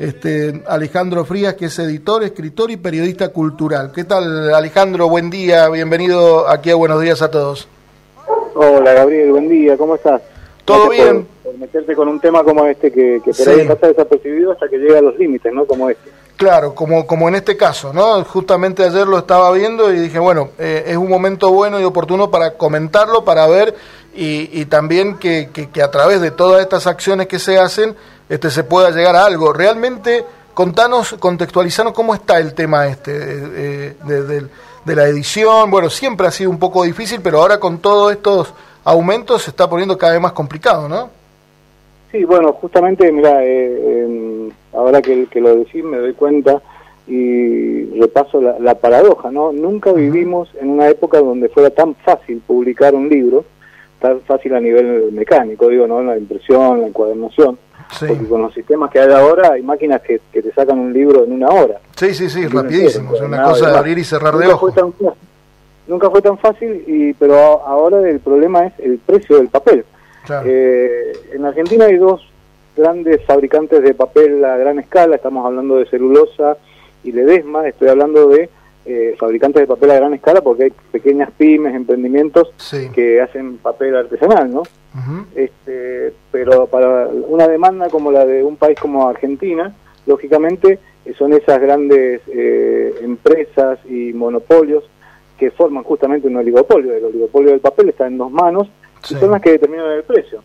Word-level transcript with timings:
este, 0.00 0.62
Alejandro 0.66 1.26
Frías, 1.26 1.54
que 1.54 1.66
es 1.66 1.78
editor, 1.78 2.24
escritor 2.24 2.70
y 2.70 2.78
periodista 2.78 3.28
cultural. 3.28 3.92
¿Qué 3.94 4.04
tal, 4.04 4.52
Alejandro? 4.54 5.10
Buen 5.10 5.28
día, 5.28 5.68
bienvenido 5.68 6.48
aquí 6.48 6.70
a 6.70 6.74
Buenos 6.74 7.02
Días 7.02 7.20
a 7.20 7.30
todos. 7.30 7.68
Hola, 8.54 8.94
Gabriel, 8.94 9.32
buen 9.32 9.50
día, 9.50 9.76
¿cómo 9.76 9.96
estás? 9.96 10.22
¿Todo 10.64 10.88
bien? 10.88 11.26
Por, 11.44 11.58
meterte 11.58 11.94
con 11.94 12.08
un 12.08 12.18
tema 12.18 12.42
como 12.42 12.64
este 12.64 12.90
que, 12.90 13.20
que 13.22 13.34
por 13.34 13.48
ahí 13.50 13.68
pasa 13.68 13.88
desapercibido 13.88 14.52
hasta 14.52 14.68
que 14.68 14.78
llega 14.78 15.00
a 15.00 15.02
los 15.02 15.18
límites, 15.18 15.52
¿no? 15.52 15.66
Como 15.66 15.90
este. 15.90 16.10
Claro, 16.36 16.74
como, 16.74 17.06
como 17.06 17.28
en 17.28 17.34
este 17.34 17.58
caso, 17.58 17.92
¿no? 17.92 18.24
Justamente 18.24 18.82
ayer 18.82 19.06
lo 19.06 19.18
estaba 19.18 19.52
viendo 19.52 19.92
y 19.92 19.98
dije, 19.98 20.18
bueno, 20.18 20.48
eh, 20.58 20.84
es 20.86 20.96
un 20.96 21.10
momento 21.10 21.52
bueno 21.52 21.78
y 21.78 21.84
oportuno 21.84 22.30
para 22.30 22.54
comentarlo, 22.54 23.22
para 23.26 23.46
ver 23.46 23.74
y, 24.14 24.48
y 24.58 24.64
también 24.64 25.18
que, 25.18 25.50
que, 25.52 25.82
a 25.82 25.90
través 25.90 26.22
de 26.22 26.30
todas 26.30 26.62
estas 26.62 26.86
acciones 26.86 27.26
que 27.26 27.38
se 27.38 27.58
hacen 27.58 27.94
este, 28.30 28.50
se 28.50 28.64
pueda 28.64 28.90
llegar 28.90 29.14
a 29.16 29.26
algo. 29.26 29.52
Realmente, 29.52 30.24
contanos, 30.54 31.14
contextualizanos 31.18 31.92
cómo 31.92 32.14
está 32.14 32.38
el 32.38 32.54
tema 32.54 32.86
este 32.86 33.12
eh, 33.12 33.94
de, 34.06 34.22
de, 34.86 34.96
la 34.96 35.04
edición. 35.04 35.70
Bueno, 35.70 35.90
siempre 35.90 36.26
ha 36.26 36.30
sido 36.30 36.48
un 36.48 36.58
poco 36.58 36.84
difícil, 36.84 37.20
pero 37.22 37.42
ahora 37.42 37.60
con 37.60 37.80
todos 37.80 38.12
estos 38.12 38.54
aumentos 38.84 39.42
se 39.42 39.50
está 39.50 39.68
poniendo 39.68 39.98
cada 39.98 40.12
vez 40.12 40.22
más 40.22 40.32
complicado, 40.32 40.88
¿no? 40.88 41.10
Sí, 42.10 42.24
bueno, 42.24 42.52
justamente, 42.54 43.12
mira, 43.12 43.44
eh, 43.44 44.50
ahora 44.72 45.02
que, 45.02 45.26
que 45.26 45.40
lo 45.40 45.56
decís 45.56 45.84
me 45.84 45.98
doy 45.98 46.14
cuenta 46.14 46.60
y 47.10 47.98
repaso 47.98 48.40
la, 48.40 48.74
paradoja, 48.76 49.30
¿no? 49.30 49.52
Nunca 49.52 49.92
vivimos 49.92 50.48
en 50.60 50.70
una 50.70 50.88
época 50.88 51.18
donde 51.18 51.48
fuera 51.48 51.70
tan 51.70 51.96
fácil 51.96 52.40
publicar 52.46 52.94
un 52.94 53.08
libro, 53.08 53.44
tan 54.00 54.20
fácil 54.20 54.54
a 54.54 54.60
nivel 54.60 55.10
mecánico, 55.12 55.68
digo, 55.68 55.88
¿no? 55.88 56.02
La 56.02 56.16
impresión, 56.16 56.80
la 56.80 56.86
encuadernación, 56.86 57.58
porque 57.98 58.28
con 58.28 58.42
los 58.42 58.54
sistemas 58.54 58.90
que 58.90 59.00
hay 59.00 59.12
ahora 59.12 59.52
hay 59.52 59.62
máquinas 59.62 60.00
que, 60.02 60.20
te 60.32 60.52
sacan 60.52 60.78
un 60.78 60.92
libro 60.92 61.24
en 61.24 61.32
una 61.32 61.48
hora. 61.48 61.80
Sí, 61.96 62.14
sí, 62.14 62.28
sí, 62.30 62.46
rapidísimo, 62.46 63.14
es 63.14 63.20
una 63.20 63.42
cosa 63.42 63.70
de 63.70 63.78
abrir 63.78 63.98
y 63.98 64.04
cerrar 64.04 64.36
de 64.36 64.46
ojos. 64.46 64.74
nunca 65.86 66.10
fue 66.10 66.22
tan 66.22 66.38
fácil, 66.38 66.84
y 66.86 67.12
pero 67.14 67.34
ahora 67.34 68.08
el 68.08 68.20
problema 68.20 68.66
es 68.66 68.72
el 68.78 68.98
precio 68.98 69.36
del 69.36 69.48
papel. 69.48 69.84
Eh, 70.44 71.12
en 71.32 71.44
Argentina 71.44 71.86
hay 71.86 71.96
dos 71.96 72.26
grandes 72.76 73.24
fabricantes 73.24 73.82
de 73.82 73.94
papel 73.94 74.44
a 74.44 74.56
gran 74.56 74.78
escala, 74.78 75.16
estamos 75.16 75.44
hablando 75.44 75.76
de 75.76 75.86
celulosa 75.86 76.56
y 77.02 77.12
Ledesma, 77.12 77.66
estoy 77.66 77.88
hablando 77.88 78.28
de 78.28 78.48
eh, 78.84 79.14
fabricantes 79.18 79.62
de 79.62 79.66
papel 79.66 79.90
a 79.90 79.96
gran 79.96 80.14
escala 80.14 80.40
porque 80.40 80.64
hay 80.64 80.72
pequeñas 80.90 81.30
pymes, 81.36 81.74
emprendimientos 81.74 82.52
que 82.94 83.20
hacen 83.20 83.58
papel 83.58 83.96
artesanal, 83.96 84.52
¿no? 84.52 84.62
este, 85.34 86.12
pero 86.32 86.66
para 86.66 87.08
una 87.08 87.46
demanda 87.46 87.88
como 87.88 88.10
la 88.10 88.26
de 88.26 88.42
un 88.42 88.56
país 88.56 88.78
como 88.80 89.08
Argentina, 89.08 89.74
lógicamente 90.06 90.78
eh, 91.04 91.14
son 91.16 91.32
esas 91.32 91.60
grandes 91.60 92.22
eh, 92.28 92.94
empresas 93.02 93.78
y 93.86 94.12
monopolios 94.12 94.84
que 95.38 95.50
forman 95.50 95.84
justamente 95.84 96.28
un 96.28 96.36
oligopolio. 96.36 96.94
El 96.94 97.04
oligopolio 97.04 97.50
del 97.50 97.60
papel 97.60 97.88
está 97.88 98.06
en 98.06 98.18
dos 98.18 98.30
manos 98.30 98.68
y 99.08 99.14
son 99.14 99.30
las 99.30 99.40
que 99.40 99.52
determinan 99.52 99.90
el 99.92 100.02
precio. 100.02 100.42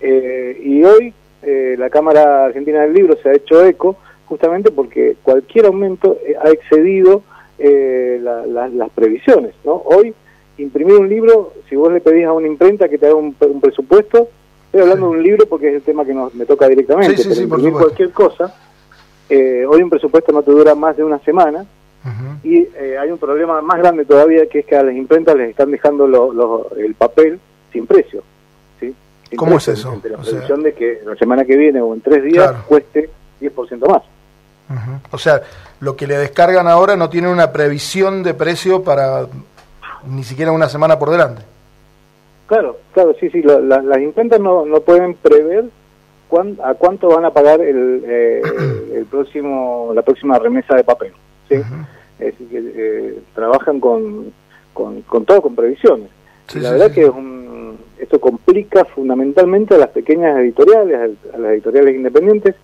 Eh, 0.00 0.60
y 0.62 0.84
hoy 0.84 1.14
eh, 1.42 1.76
la 1.78 1.88
Cámara 1.88 2.44
Argentina 2.44 2.82
del 2.82 2.92
Libro 2.92 3.16
se 3.22 3.30
ha 3.30 3.34
hecho 3.34 3.64
eco 3.64 3.96
justamente 4.26 4.70
porque 4.70 5.16
cualquier 5.22 5.66
aumento 5.66 6.18
eh, 7.58 8.22
ha 8.26 8.40
excedido 8.42 8.78
las 8.78 8.90
previsiones. 8.90 9.54
¿no? 9.64 9.74
Hoy, 9.84 10.14
imprimir 10.58 10.96
un 10.96 11.08
libro, 11.08 11.52
si 11.68 11.76
vos 11.76 11.92
le 11.92 12.00
pedís 12.00 12.26
a 12.26 12.32
una 12.32 12.46
imprenta 12.46 12.88
que 12.88 12.98
te 12.98 13.06
haga 13.06 13.16
un, 13.16 13.34
presupuesto, 13.34 14.28
estoy 14.66 14.82
hablando 14.82 15.06
de 15.06 15.12
un 15.18 15.22
libro 15.22 15.46
porque 15.46 15.68
es 15.68 15.74
el 15.74 15.82
tema 15.82 16.04
que 16.04 16.14
nos, 16.14 16.34
me 16.34 16.46
toca 16.46 16.68
directamente, 16.68 17.22
pero 17.22 17.40
imprimir 17.40 17.72
cualquier 17.72 18.10
cosa, 18.10 18.54
hoy 19.30 19.82
un 19.82 19.90
presupuesto 19.90 20.32
no 20.32 20.42
te 20.42 20.50
dura 20.50 20.74
más 20.74 20.96
de 20.96 21.04
una 21.04 21.18
semana 21.20 21.64
y 22.42 22.66
hay 22.76 23.10
un 23.10 23.18
problema 23.18 23.62
más 23.62 23.78
grande 23.78 24.04
todavía 24.04 24.46
que 24.46 24.60
es 24.60 24.66
que 24.66 24.76
a 24.76 24.82
las 24.82 24.94
imprentas 24.94 25.36
les 25.36 25.50
están 25.50 25.70
dejando 25.70 26.70
el 26.76 26.94
papel 26.94 27.40
sin 27.72 27.86
precio. 27.86 28.22
¿sí? 28.80 28.94
¿Cómo 29.36 29.58
es 29.58 29.68
eso? 29.68 30.00
la 30.02 30.18
previsión 30.18 30.62
de 30.62 30.72
que 30.72 31.00
la 31.04 31.16
semana 31.16 31.44
que 31.44 31.56
viene 31.56 31.80
o 31.80 31.92
en 31.92 32.00
tres 32.00 32.22
días 32.24 32.52
cueste 32.66 33.10
10% 33.40 33.88
más. 33.88 34.02
O 35.10 35.18
sea, 35.18 35.42
lo 35.80 35.96
que 35.96 36.06
le 36.06 36.16
descargan 36.16 36.66
ahora 36.66 36.96
no 36.96 37.08
tiene 37.10 37.28
una 37.28 37.52
previsión 37.52 38.22
de 38.22 38.34
precio 38.34 38.82
para 38.82 39.26
ni 40.06 40.24
siquiera 40.24 40.52
una 40.52 40.68
semana 40.68 40.98
por 40.98 41.10
delante. 41.10 41.42
Claro, 42.46 42.78
claro, 42.92 43.14
sí, 43.18 43.30
sí. 43.30 43.42
las 43.42 43.98
imprentas 44.00 44.40
no, 44.40 44.66
no 44.66 44.80
pueden 44.80 45.14
prever 45.14 45.66
a 46.62 46.74
cuánto 46.74 47.08
van 47.08 47.24
a 47.24 47.30
pagar 47.30 47.60
el, 47.60 48.02
eh, 48.06 48.42
el 48.94 49.06
próximo 49.06 49.92
la 49.94 50.02
próxima 50.02 50.38
remesa 50.38 50.74
de 50.74 50.84
papel. 50.84 51.12
¿sí? 51.48 51.56
Es 52.18 52.38
decir, 52.38 52.48
que 52.48 52.58
eh, 52.58 53.18
trabajan 53.34 53.80
con, 53.80 54.32
con, 54.72 55.02
con 55.02 55.24
todo 55.24 55.42
con 55.42 55.54
previsiones. 55.54 56.08
la 56.54 56.72
verdad 56.72 56.90
que 56.90 57.02
es 57.02 57.10
un, 57.10 57.78
esto 57.98 58.20
complica 58.20 58.84
fundamentalmente 58.84 59.74
a 59.74 59.78
las 59.78 59.90
pequeñas 59.90 60.38
editoriales, 60.38 61.16
a 61.32 61.38
las 61.38 61.52
editoriales 61.52 61.94
independientes, 61.94 62.54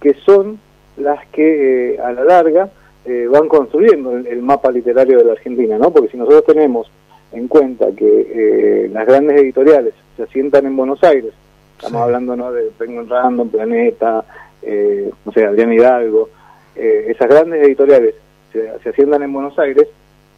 que 0.00 0.14
son 0.26 0.58
las 0.98 1.26
que 1.28 1.94
eh, 1.94 2.00
a 2.00 2.12
la 2.12 2.24
larga 2.24 2.68
eh, 3.04 3.26
van 3.30 3.48
construyendo 3.48 4.16
el, 4.16 4.42
mapa 4.42 4.70
literario 4.70 5.18
de 5.18 5.24
la 5.24 5.32
Argentina, 5.32 5.78
¿no? 5.78 5.90
Porque 5.90 6.10
si 6.10 6.16
nosotros 6.16 6.44
tenemos 6.44 6.90
en 7.32 7.48
cuenta 7.48 7.86
que 7.96 8.06
eh, 8.06 8.88
las 8.92 9.06
grandes 9.06 9.40
editoriales 9.40 9.94
se 10.16 10.22
asientan 10.22 10.66
en 10.66 10.76
Buenos 10.76 11.02
Aires, 11.04 11.32
estamos 11.76 12.02
hablando 12.02 12.36
¿no? 12.36 12.52
de 12.52 12.70
Penguin 12.76 13.08
Random, 13.08 13.48
Planeta, 13.48 14.24
no 15.24 15.32
sé, 15.32 15.44
Adrián 15.44 15.72
Hidalgo, 15.72 16.28
esas 16.74 17.28
grandes 17.28 17.62
editoriales 17.62 18.14
se, 18.52 18.78
se 18.82 18.88
asientan 18.88 19.22
en 19.22 19.32
Buenos 19.32 19.58
Aires, 19.58 19.86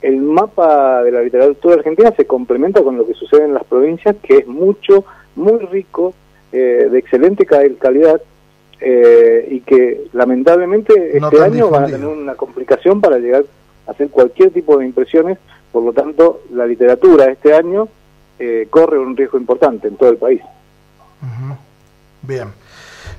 el 0.02 0.16
mapa 0.16 1.02
de 1.02 1.12
la 1.12 1.22
literatura 1.22 1.76
argentina 1.76 2.12
se 2.12 2.26
complementa 2.26 2.82
con 2.82 2.96
lo 2.96 3.06
que 3.06 3.14
sucede 3.14 3.44
en 3.44 3.54
las 3.54 3.64
provincias, 3.64 4.16
que 4.22 4.38
es 4.38 4.46
mucho, 4.46 5.04
muy 5.36 5.58
rico, 5.66 6.14
eh, 6.52 6.88
de 6.90 6.98
excelente 6.98 7.46
calidad, 7.46 8.20
eh, 8.80 9.46
y 9.50 9.60
que 9.60 10.06
lamentablemente 10.12 11.16
este 11.16 11.42
año 11.42 11.68
van 11.68 11.84
a 11.84 11.86
tener 11.86 12.06
una 12.06 12.34
complicación 12.34 13.00
para 13.00 13.18
llegar 13.18 13.44
a 13.86 13.90
hacer 13.90 14.08
cualquier 14.08 14.50
tipo 14.50 14.78
de 14.78 14.86
impresiones, 14.86 15.38
por 15.70 15.82
lo 15.82 15.92
tanto 15.92 16.42
la 16.52 16.66
literatura 16.66 17.26
este 17.26 17.54
año 17.54 17.88
eh, 18.38 18.68
corre 18.70 18.98
un 18.98 19.16
riesgo 19.16 19.38
importante 19.38 19.88
en 19.88 19.96
todo 19.96 20.10
el 20.10 20.16
país. 20.16 20.40
Bien. 22.22 22.48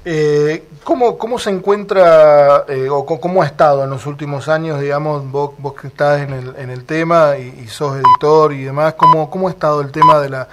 Eh, 0.04 0.64
¿cómo, 0.84 1.16
¿Cómo 1.18 1.38
se 1.38 1.52
encuentra 1.52 2.66
eh, 2.68 2.90
o 2.90 3.06
cómo 3.06 3.44
ha 3.44 3.46
estado 3.46 3.84
en 3.84 3.92
los 3.92 4.08
últimos 4.08 4.48
años, 4.48 4.82
digamos, 4.82 5.30
vos, 5.30 5.52
vos 5.60 5.74
que 5.76 5.88
estás 5.88 6.22
en 6.22 6.34
el, 6.34 6.56
en 6.58 6.72
el 6.72 6.86
tema 6.86 7.38
y, 7.38 7.68
sos 7.68 7.98
editor 7.98 8.52
y 8.54 8.64
demás, 8.64 8.96
¿cómo, 8.96 9.30
cómo 9.30 9.48
ha 9.48 9.52
estado 9.52 9.82
el 9.82 9.92
tema 9.92 10.20
de 10.20 10.30
la, 10.30 10.48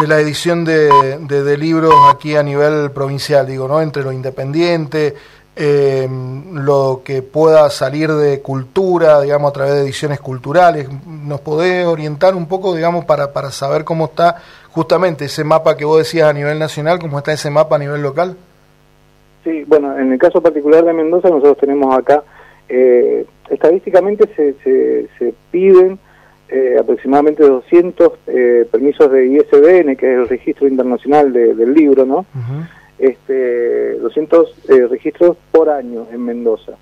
de 0.00 0.06
la 0.06 0.20
edición 0.20 0.64
de, 0.64 1.18
de, 1.18 1.58
libros 1.58 1.92
aquí 2.12 2.36
a 2.36 2.42
nivel 2.42 2.90
provincial, 2.92 3.46
digo, 3.46 3.66
¿no? 3.66 3.80
Entre 3.80 4.02
lo 4.02 4.12
independiente, 4.12 5.14
eh, 5.56 6.08
lo 6.52 7.02
que 7.04 7.22
pueda 7.22 7.68
salir 7.70 8.10
de 8.12 8.40
cultura, 8.40 9.20
digamos, 9.20 9.50
a 9.50 9.52
través 9.52 9.74
de 9.74 9.82
ediciones 9.82 10.20
culturales. 10.20 10.88
¿Nos 11.06 11.40
podés 11.40 11.86
orientar 11.86 12.34
un 12.34 12.46
poco, 12.46 12.74
digamos, 12.74 13.04
para, 13.04 13.32
para 13.32 13.50
saber 13.50 13.84
cómo 13.84 14.06
está 14.06 14.36
justamente 14.70 15.24
ese 15.24 15.44
mapa 15.44 15.76
que 15.76 15.84
vos 15.84 15.98
decías 15.98 16.28
a 16.28 16.32
nivel 16.32 16.58
nacional, 16.58 16.98
cómo 16.98 17.18
está 17.18 17.32
ese 17.32 17.50
mapa 17.50 17.76
a 17.76 17.80
nivel 17.80 18.02
local? 18.02 18.36
Sí, 19.44 19.64
bueno, 19.66 19.98
en 19.98 20.12
el 20.12 20.18
caso 20.18 20.40
particular 20.40 20.84
de 20.84 20.92
Mendoza 20.92 21.28
nosotros 21.28 21.58
tenemos 21.58 21.96
acá, 21.96 22.22
eh, 22.68 23.26
estadísticamente 23.48 24.28
se, 24.36 24.54
se, 25.18 25.34
piden 25.50 25.98
eh, 26.50 26.76
aproximadamente 26.78 27.42
200 27.42 28.12
eh, 28.26 28.68
permisos 28.70 29.10
de 29.10 29.26
ISBN, 29.26 29.96
que 29.96 30.12
es 30.12 30.18
el 30.18 30.28
registro 30.28 30.68
internacional 30.68 31.32
del 31.32 31.74
libro, 31.74 32.04
¿no? 32.04 32.26
este, 32.98 33.94
200 33.94 34.66
registros 34.90 35.36
por 35.50 35.70
año 35.70 36.06
en 36.12 36.24
Mendoza. 36.24 36.72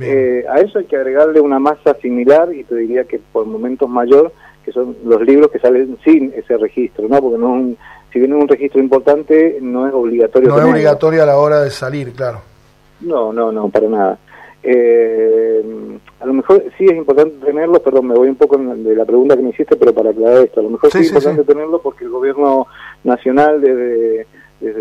a 0.00 0.60
eso 0.60 0.78
hay 0.78 0.86
que 0.86 0.96
agregarle 0.96 1.40
una 1.40 1.58
masa 1.58 1.94
similar 2.00 2.52
y 2.52 2.64
te 2.64 2.74
diría 2.74 3.04
que 3.04 3.20
por 3.32 3.46
momentos 3.46 3.88
mayor, 3.88 4.32
que 4.64 4.72
son 4.72 4.96
los 5.04 5.20
libros 5.22 5.50
que 5.50 5.58
salen 5.58 5.98
sin 6.04 6.32
ese 6.34 6.56
registro, 6.56 7.06
¿no? 7.08 7.20
Porque 7.20 7.38
no 7.38 7.56
es 7.56 7.62
un 7.62 7.76
si 8.12 8.18
bien 8.18 8.32
es 8.32 8.42
un 8.42 8.48
registro 8.48 8.80
importante, 8.80 9.58
no 9.60 9.88
es 9.88 9.94
obligatorio. 9.94 10.50
No 10.50 10.58
es 10.58 10.64
obligatorio 10.64 11.22
a 11.22 11.26
la 11.26 11.38
hora 11.38 11.62
de 11.62 11.70
salir, 11.70 12.12
claro. 12.12 12.42
No, 13.00 13.32
no, 13.32 13.50
no, 13.50 13.68
para 13.70 13.88
nada. 13.88 14.18
Eh, 14.62 15.91
a 16.22 16.26
lo 16.26 16.34
mejor 16.34 16.64
sí 16.78 16.84
es 16.84 16.96
importante 16.96 17.44
tenerlo, 17.44 17.82
perdón, 17.82 18.06
me 18.06 18.14
voy 18.14 18.28
un 18.28 18.36
poco 18.36 18.56
de 18.56 18.94
la 18.94 19.04
pregunta 19.04 19.36
que 19.36 19.42
me 19.42 19.50
hiciste, 19.50 19.74
pero 19.76 19.92
para 19.92 20.10
aclarar 20.10 20.44
esto, 20.44 20.60
a 20.60 20.62
lo 20.62 20.70
mejor 20.70 20.92
sí, 20.92 20.98
es 20.98 21.08
importante 21.08 21.42
tenerlo 21.42 21.82
porque 21.82 22.04
el 22.04 22.10
gobierno 22.10 22.68
nacional, 23.02 23.60
desde, 23.60 24.26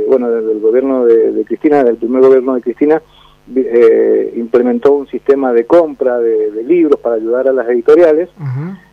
bueno, 0.07 0.29
desde 0.29 0.51
el 0.51 0.59
gobierno 0.59 1.05
de, 1.05 1.43
Cristina, 1.45 1.77
desde 1.77 1.91
el 1.91 1.97
primer 1.97 2.21
gobierno 2.21 2.53
de 2.53 2.61
Cristina, 2.61 3.01
eh, 3.55 4.33
implementó 4.35 4.93
un 4.93 5.07
sistema 5.07 5.51
de 5.51 5.65
compra 5.65 6.19
de, 6.19 6.63
libros 6.63 6.99
para 6.99 7.15
ayudar 7.15 7.47
a 7.47 7.53
las 7.53 7.67
editoriales, 7.69 8.29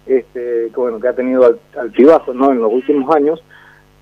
este, 0.06 0.70
que, 0.72 0.80
bueno, 0.80 0.98
que 0.98 1.08
ha 1.08 1.12
tenido 1.12 1.58
altibajos 1.78 2.34
¿no? 2.34 2.50
en 2.50 2.60
los 2.60 2.72
últimos 2.72 3.14
años, 3.14 3.44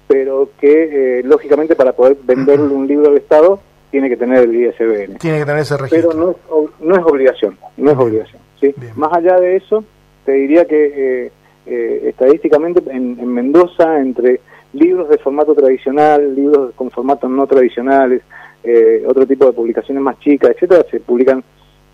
pero 0.06 0.50
que 0.60 1.19
eh, 1.19 1.22
lógicamente 1.25 1.75
para 1.75 1.94
poder 1.94 2.16
venderle 2.22 2.72
un 2.72 2.87
libro 2.87 3.08
al 3.08 3.16
Estado 3.16 3.58
tiene 3.91 4.09
que 4.09 4.17
tener 4.17 4.44
el 4.44 4.55
ISBN. 4.55 5.19
Tiene 5.19 5.38
que 5.38 5.44
tener 5.44 5.62
ese 5.62 5.77
registro. 5.77 6.11
Pero 6.11 6.21
no 6.21 6.31
es, 6.31 6.71
no 6.81 6.97
es 6.97 7.03
obligación, 7.05 7.59
no 7.77 7.91
es 7.91 7.97
obligación. 7.97 8.43
¿sí? 8.61 8.75
Más 8.94 9.12
allá 9.12 9.38
de 9.38 9.56
eso, 9.56 9.85
te 10.25 10.33
diría 10.33 10.65
que 10.65 11.31
eh, 11.67 12.09
estadísticamente 12.09 12.83
en, 12.91 13.19
en 13.19 13.29
Mendoza, 13.29 13.99
entre 14.00 14.41
libros 14.73 15.09
de 15.09 15.19
formato 15.19 15.55
tradicional, 15.55 16.35
libros 16.35 16.75
con 16.75 16.91
formatos 16.91 17.31
no 17.31 17.47
tradicionales, 17.47 18.23
eh, 18.62 19.05
otro 19.06 19.27
tipo 19.27 19.47
de 19.47 19.53
publicaciones 19.53 20.03
más 20.03 20.19
chicas, 20.21 20.50
etcétera, 20.50 20.85
se 20.91 21.00
publican 21.00 21.43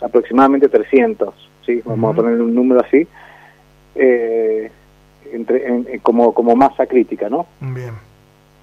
aproximadamente 0.00 0.68
300, 0.68 1.34
¿sí? 1.64 1.80
Vamos 1.84 2.12
a 2.12 2.16
poner 2.16 2.40
un 2.40 2.54
número 2.54 2.80
así, 2.80 3.06
eh, 3.94 4.70
entre, 5.32 6.00
como, 6.00 6.34
como 6.34 6.56
masa 6.56 6.86
crítica, 6.86 7.28
¿no? 7.28 7.46
Bien, 7.60 7.92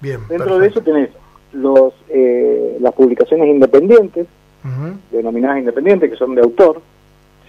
bien. 0.00 0.20
Dentro 0.28 0.58
de 0.58 0.66
eso 0.66 0.80
tenés 0.80 1.10
los, 1.52 1.94
eh, 2.08 2.76
las 2.80 2.94
publicaciones 2.94 3.48
independientes, 3.48 4.26
denominadas 5.10 5.58
independientes, 5.58 6.10
que 6.10 6.16
son 6.16 6.34
de 6.34 6.42
autor, 6.42 6.82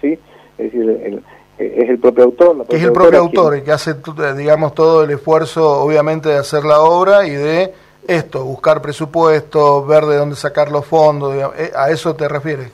¿sí? 0.00 0.18
Es 0.58 0.72
decir, 0.72 0.88
el, 0.88 1.22
es 1.58 1.88
el 1.88 1.98
propio 1.98 2.24
autor. 2.24 2.64
es 2.68 2.82
el 2.82 2.92
propio 2.92 3.18
autor 3.18 3.56
el 3.56 3.62
que 3.62 3.72
hace, 3.72 3.94
digamos, 4.36 4.74
todo 4.74 5.04
el 5.04 5.10
esfuerzo, 5.10 5.82
obviamente, 5.82 6.30
de 6.30 6.36
hacer 6.36 6.64
la 6.64 6.80
obra 6.80 7.26
y 7.26 7.30
de 7.30 7.72
esto, 8.06 8.44
buscar 8.44 8.82
presupuesto, 8.82 9.84
ver 9.86 10.04
de 10.04 10.16
dónde 10.16 10.36
sacar 10.36 10.72
los 10.72 10.84
fondos, 10.84 11.34
eh, 11.56 11.70
¿a 11.74 11.90
eso 11.90 12.16
te 12.16 12.28
refieres? 12.28 12.72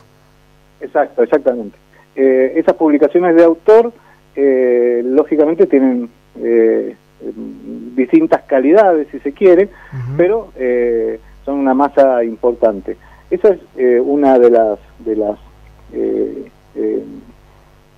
Exacto, 0.80 1.22
exactamente. 1.22 1.76
Eh, 2.16 2.54
esas 2.56 2.74
publicaciones 2.74 3.36
de 3.36 3.44
autor, 3.44 3.92
eh, 4.34 5.02
lógicamente, 5.04 5.66
tienen 5.66 6.08
distintas 7.96 8.42
calidades, 8.42 9.08
si 9.10 9.18
se 9.20 9.32
quiere, 9.32 9.68
pero 10.16 10.52
son 11.44 11.58
una 11.58 11.74
masa 11.74 12.22
importante. 12.24 12.96
Esa 13.30 13.56
es 13.76 14.00
una 14.02 14.38
de 14.38 14.50
las 14.50 14.78
de 15.00 15.16
las 15.16 15.38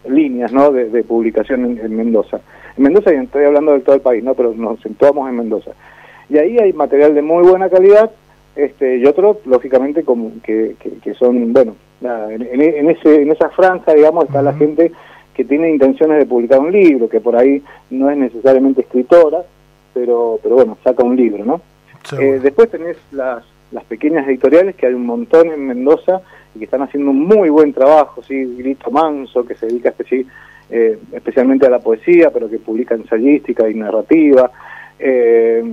líneas 0.08 0.52
¿no? 0.52 0.70
de, 0.70 1.02
publicación 1.05 1.78
en, 1.78 1.96
Mendoza. 1.96 2.40
En 2.76 2.84
Mendoza, 2.84 3.12
y 3.12 3.17
estoy 3.17 3.44
hablando 3.44 3.72
de 3.72 3.81
todo 3.81 3.94
el 3.96 4.00
país, 4.00 4.22
¿no? 4.22 4.34
pero 4.34 4.52
nos 4.55 4.81
centramos 4.81 5.28
en 5.28 5.37
Mendoza. 5.37 5.72
Y 6.28 6.38
ahí 6.38 6.58
hay 6.58 6.72
material 6.72 7.14
de 7.14 7.22
muy 7.22 7.46
buena 7.46 7.69
calidad 7.69 8.11
este, 8.56 8.99
y 8.99 9.06
otros, 9.06 9.38
lógicamente, 9.46 10.05
como 10.05 10.32
que, 10.43 10.76
que, 11.02 11.14
son, 11.14 11.52
bueno, 11.52 11.76
en, 12.02 12.90
ese, 12.90 13.22
en 13.22 13.31
esa 13.31 13.49
franja, 13.50 13.94
digamos, 13.94 14.25
está 14.25 14.43
la 14.43 14.55
gente 14.55 14.93
que 15.41 15.47
tiene 15.47 15.71
intenciones 15.71 16.19
de 16.19 16.27
publicar 16.27 16.59
un 16.59 16.71
libro, 16.71 17.09
que 17.09 17.19
por 17.19 17.35
ahí 17.35 17.63
no 17.89 18.11
es 18.11 18.19
necesariamente 18.19 18.83
escritora, 18.83 19.39
pero, 19.95 20.39
pero 20.43 20.57
bueno, 20.57 20.77
saca 20.85 21.03
un 21.03 21.17
libro, 21.17 21.47
¿no? 21.47 21.63
Eh, 22.21 22.41
después 22.43 22.71
tenés 22.71 22.99
las, 23.11 23.43
las 23.73 23.83
pequeñas 23.85 24.29
editoriales, 24.29 24.77
que 24.77 24.85
hay 24.85 24.93
un 24.93 25.07
montón 25.07 25.51
en 25.51 25.67
Mendoza, 25.67 26.21
y 26.55 26.59
que 26.59 26.67
están 26.67 26.83
haciendo 26.83 27.13
un 27.13 27.21
muy 27.21 27.49
buen 27.49 27.73
trabajo, 27.73 28.23
¿sí? 28.23 28.55
Grito 28.59 28.91
Manso, 28.91 29.47
que 29.47 29.55
se 29.55 29.65
dedica 29.65 29.95
eh, 30.69 30.99
especialmente 31.11 31.65
a 31.65 31.71
la 31.71 31.79
poesía, 31.79 32.31
pero 32.31 32.51
que 32.51 32.59
publica 32.59 32.95
ensayística 32.95 33.67
y 33.67 33.73
narrativa. 33.73 34.51
Eh, 34.99 35.65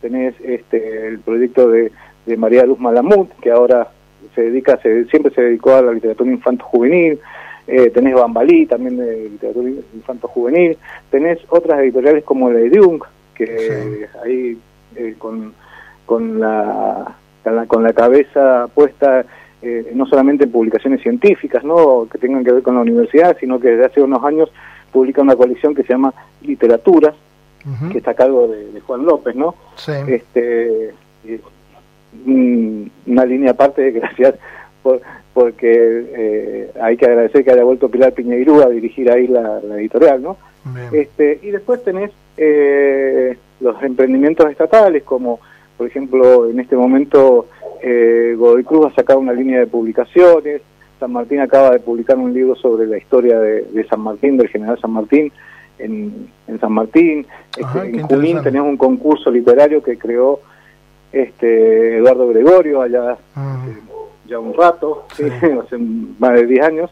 tenés 0.00 0.34
este, 0.40 1.06
el 1.06 1.20
proyecto 1.20 1.68
de, 1.68 1.92
de, 2.26 2.36
María 2.36 2.66
Luz 2.66 2.80
Malamut, 2.80 3.30
que 3.40 3.52
ahora 3.52 3.88
se 4.34 4.42
dedica, 4.42 4.78
se, 4.78 5.04
siempre 5.04 5.32
se 5.32 5.42
dedicó 5.42 5.76
a 5.76 5.82
la 5.82 5.92
literatura 5.92 6.28
infanto-juvenil. 6.28 7.20
Eh, 7.66 7.90
tenés 7.90 8.14
Bambalí, 8.14 8.66
también 8.66 8.96
de 8.96 9.28
literatura 9.30 9.68
infanto-juvenil. 9.94 10.76
Tenés 11.10 11.38
otras 11.48 11.80
editoriales 11.80 12.24
como 12.24 12.50
la 12.50 12.58
de 12.58 12.98
que 13.34 14.08
ahí 14.24 14.58
eh, 14.96 15.14
con, 15.18 15.54
con, 16.04 16.40
la, 16.40 17.16
con 17.68 17.82
la 17.82 17.92
cabeza 17.92 18.68
puesta 18.74 19.24
eh, 19.62 19.92
no 19.94 20.06
solamente 20.06 20.44
en 20.44 20.50
publicaciones 20.50 21.00
científicas, 21.02 21.62
¿no? 21.62 22.08
que 22.10 22.18
tengan 22.18 22.44
que 22.44 22.52
ver 22.52 22.62
con 22.62 22.74
la 22.74 22.80
universidad, 22.80 23.36
sino 23.38 23.60
que 23.60 23.68
desde 23.68 23.84
hace 23.86 24.02
unos 24.02 24.24
años 24.24 24.50
publica 24.90 25.22
una 25.22 25.36
colección 25.36 25.74
que 25.74 25.84
se 25.84 25.92
llama 25.92 26.12
Literaturas, 26.42 27.14
que 27.92 27.98
está 27.98 28.10
a 28.10 28.14
cargo 28.14 28.48
de, 28.48 28.80
Juan 28.80 29.04
López, 29.04 29.36
¿no? 29.36 29.54
Este, 30.08 30.92
una 32.26 33.24
línea 33.24 33.52
aparte, 33.52 33.82
de 33.82 33.90
gracias 34.00 34.34
por, 34.82 35.00
porque 35.34 36.04
eh, 36.14 36.70
hay 36.80 36.96
que 36.96 37.06
agradecer 37.06 37.44
que 37.44 37.50
haya 37.50 37.64
vuelto 37.64 37.88
Pilar 37.88 38.12
Piñeirú 38.12 38.60
a 38.60 38.68
dirigir 38.68 39.10
ahí 39.10 39.26
la, 39.26 39.60
editorial, 39.78 40.22
¿no? 40.22 40.36
Este, 40.92 41.40
y 41.42 41.50
después 41.50 41.82
tenés 41.82 42.12
eh, 42.36 43.36
los 43.60 43.82
emprendimientos 43.82 44.50
estatales, 44.50 45.02
como 45.02 45.40
por 45.76 45.86
ejemplo 45.86 46.48
en 46.48 46.60
este 46.60 46.76
momento 46.76 47.46
eh, 47.82 48.36
Godoy 48.38 48.62
Cruz 48.62 48.86
ha 48.86 48.94
sacado 48.94 49.18
una 49.18 49.32
línea 49.32 49.60
de 49.60 49.66
publicaciones, 49.66 50.62
San 51.00 51.12
Martín 51.12 51.40
acaba 51.40 51.70
de 51.70 51.80
publicar 51.80 52.16
un 52.16 52.32
libro 52.32 52.54
sobre 52.54 52.86
la 52.86 52.96
historia 52.96 53.40
de, 53.40 53.86
San 53.88 54.00
Martín, 54.00 54.36
del 54.36 54.48
general 54.48 54.78
San 54.80 54.92
Martín, 54.92 55.32
en, 55.80 56.28
San 56.60 56.72
Martín. 56.72 57.26
Este, 57.56 57.98
en 57.98 58.02
Junín 58.02 58.40
tenemos 58.44 58.68
un 58.68 58.76
concurso 58.76 59.28
literario 59.28 59.82
que 59.82 59.98
creó 59.98 60.40
este 61.10 61.96
Eduardo 61.96 62.28
Gregorio 62.28 62.82
allá 62.82 63.18
ya 64.26 64.38
un 64.38 64.54
rato, 64.54 65.06
hace 65.12 65.78
más 65.78 66.34
de 66.34 66.46
10 66.46 66.64
años, 66.64 66.90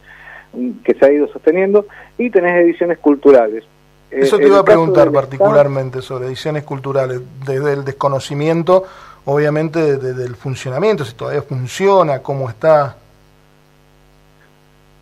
que 0.84 0.94
se 0.94 1.04
ha 1.04 1.12
ido 1.12 1.28
sosteniendo, 1.28 1.86
y 2.18 2.30
tenés 2.30 2.64
ediciones 2.64 2.98
culturales. 2.98 3.64
Eso 4.10 4.38
te 4.38 4.48
iba 4.48 4.58
a 4.58 4.64
preguntar 4.64 5.12
particularmente 5.12 6.02
sobre 6.02 6.26
ediciones 6.26 6.64
culturales, 6.64 7.20
desde 7.46 7.72
el 7.74 7.84
desconocimiento 7.84 8.84
obviamente 9.24 9.96
del 9.96 10.34
funcionamiento, 10.36 11.04
si 11.04 11.14
todavía 11.14 11.42
funciona, 11.42 12.20
cómo 12.20 12.48
está. 12.48 12.96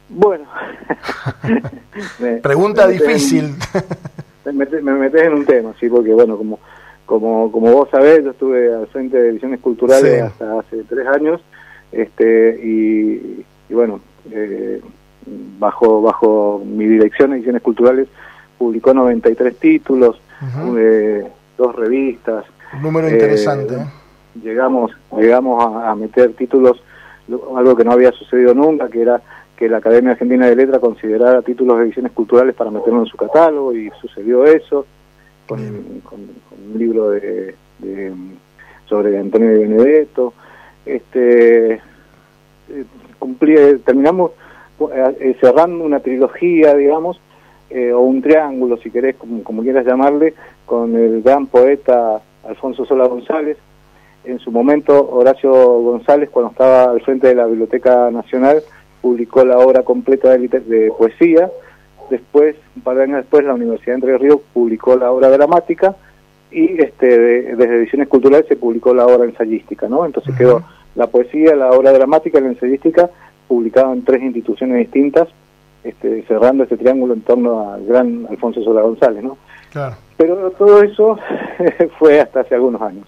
Bueno, 0.09 0.45
pregunta 2.43 2.87
difícil. 2.89 3.55
me, 4.45 4.53
metes, 4.53 5.23
en 5.23 5.35
un 5.35 5.45
tema, 5.45 5.75
sí, 5.79 5.89
porque 5.89 6.13
bueno, 6.13 6.37
como 6.37 6.59
como 7.05 7.51
como 7.51 7.73
vos 7.73 7.89
sabés, 7.91 8.25
yo 8.25 8.31
estuve 8.31 8.75
al 8.75 8.87
frente 8.89 9.17
de 9.17 9.31
ediciones 9.31 9.61
culturales 9.61 10.23
hasta 10.23 10.59
hace 10.59 10.85
tres 10.85 11.07
años, 11.07 11.41
este 11.93 12.59
y, 12.63 13.45
bueno, 13.73 14.01
eh, 14.31 14.81
bajo 15.59 16.03
bajo 16.03 16.63
mi 16.65 16.87
dirección 16.87 17.33
ediciones 17.33 17.63
culturales 17.63 18.09
publicó 18.57 18.93
93 18.93 19.57
títulos, 19.57 20.21
eh, 20.77 21.27
dos 21.57 21.75
revistas. 21.77 22.45
Un 22.75 22.83
número 22.83 23.09
interesante. 23.09 23.75
Eh, 23.75 23.87
llegamos 24.43 24.93
llegamos 25.17 25.65
a, 25.85 25.95
meter 25.95 26.35
títulos, 26.35 26.83
algo 27.57 27.77
que 27.77 27.85
no 27.85 27.93
había 27.93 28.13
sucedido 28.13 28.55
nunca, 28.55 28.89
que 28.89 29.03
era 29.03 29.23
que 29.57 29.69
la 29.69 29.79
Academia 29.79 30.13
Argentina 30.13 30.47
de 30.47 30.55
Letras 30.55 30.81
considerara 30.81 31.43
títulos 31.43 31.79
de 31.79 31.85
ediciones 31.85 32.13
culturales 32.13 32.55
para 32.55 32.71
meterlo 32.71 33.01
en 33.01 33.07
su 33.07 33.17
catálogo 33.17 33.75
y 33.75 33.91
sucedió 34.01 34.45
eso 34.45 34.87
con, 35.49 35.59
un 35.59 36.79
libro 36.79 37.11
de, 37.11 37.55
sobre 38.87 39.19
Antonio 39.19 39.49
de 39.49 39.59
Benedetto. 39.59 40.35
Este, 40.89 41.75
eh, 41.75 42.85
cumplí, 43.19 43.55
terminamos 43.85 44.33
eh, 44.95 45.37
cerrando 45.41 45.85
una 45.85 46.01
trilogía, 46.01 46.75
digamos, 46.75 47.21
eh, 47.69 47.93
o 47.93 48.01
un 48.01 48.23
triángulo, 48.23 48.79
si 48.79 48.91
querés, 48.91 49.17
como, 49.17 49.43
como 49.43 49.63
quieras 49.63 49.85
llamarle, 49.85 50.35
con 50.65 50.97
el 50.97 51.23
gran 51.23 51.47
poeta 51.47 52.23
Alfonso 52.47 52.87
Sola 52.87 53.07
González, 53.07 53.59
en 54.25 54.39
su 54.39 54.51
momento 54.51 55.11
Horacio 55.11 55.53
González, 55.53 56.31
cuando 56.31 56.53
estaba 56.53 56.85
al 56.85 57.01
frente 57.03 57.29
de 57.29 57.35
la 57.35 57.47
Biblioteca 57.47 58.11
Nacional, 58.11 58.63
publicó 59.03 59.45
la 59.45 59.59
obra 59.59 59.83
completa 59.83 60.37
de, 60.37 60.49
de 60.49 60.93
poesía. 60.97 61.51
Después, 62.11 62.57
un 62.77 62.83
par 62.83 62.97
de 62.97 63.03
años 63.05 63.19
después, 63.19 63.45
la 63.45 63.55
Universidad 63.55 63.93
de 63.93 63.95
Entre 63.95 64.19
Ríos 64.19 64.41
publicó 64.55 64.97
la 64.97 65.13
obra 65.13 65.29
dramática 65.29 65.95
y 66.51 66.81
este, 66.83 67.19
desde 67.55 67.77
Ediciones 67.77 68.09
Culturales 68.09 68.47
se 68.49 68.57
publicó 68.57 68.95
la 68.95 69.07
obra 69.07 69.25
ensayística, 69.27 69.89
¿no? 69.89 70.07
Entonces 70.07 70.35
quedó 70.37 70.63
la 70.99 71.07
poesía, 71.07 71.55
la 71.55 71.71
obra 71.71 71.93
dramática 71.93 72.39
y 72.39 72.43
la 72.43 72.49
ensayística 72.49 73.09
publicado 73.47 73.93
en 73.93 74.05
tres 74.05 74.21
instituciones 74.21 74.79
distintas, 74.79 75.29
este, 75.85 76.25
cerrando 76.25 76.65
este 76.65 76.77
triángulo 76.77 77.15
en 77.15 77.21
torno 77.21 77.73
al 77.73 77.87
gran 77.87 78.27
Alfonso 78.29 78.63
Sola 78.65 78.83
González, 78.83 79.23
¿no? 79.23 79.39
Claro. 79.71 79.95
Pero 80.17 80.51
todo 80.51 80.83
eso 80.83 81.17
fue 82.01 82.21
hasta 82.21 82.41
hace 82.41 82.57
algunos 82.57 82.83
años. 82.83 83.07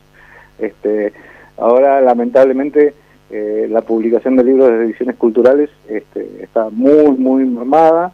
Este, 0.60 1.12
ahora, 1.58 2.00
lamentablemente, 2.00 2.94
eh, 3.28 3.66
la 3.68 3.80
publicación 3.80 4.36
de 4.36 4.44
libros 4.44 4.68
de 4.68 4.84
ediciones 4.84 5.16
culturales 5.16 5.68
este, 5.88 6.44
está 6.44 6.70
muy, 6.70 7.16
muy 7.18 7.44
normada 7.44 8.12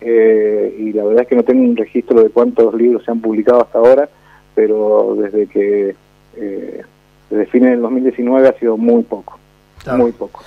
eh, 0.00 0.74
y 0.80 0.92
la 0.92 1.04
verdad 1.04 1.22
es 1.22 1.28
que 1.28 1.36
no 1.36 1.44
tengo 1.44 1.62
un 1.62 1.76
registro 1.76 2.24
de 2.24 2.30
cuántos 2.30 2.74
libros 2.74 3.04
se 3.04 3.12
han 3.12 3.20
publicado 3.20 3.62
hasta 3.62 3.78
ahora, 3.78 4.08
pero 4.56 5.14
desde 5.16 5.46
que 5.46 5.94
eh, 6.36 6.82
desde 7.32 7.50
fines 7.50 7.70
del 7.72 7.82
2019 7.82 8.48
ha 8.48 8.58
sido 8.58 8.76
muy 8.76 9.02
poco, 9.02 9.38
muy 9.96 10.12
poco. 10.12 10.42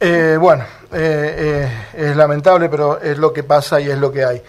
bueno, 0.00 0.64
es 0.92 2.16
lamentable, 2.16 2.68
pero 2.68 3.00
es 3.00 3.18
lo 3.18 3.32
que 3.32 3.42
pasa 3.42 3.80
y 3.80 3.90
es 3.90 3.98
lo 3.98 4.12
que 4.12 4.24
hay. 4.24 4.42